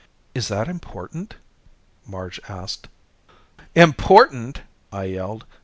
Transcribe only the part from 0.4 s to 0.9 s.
that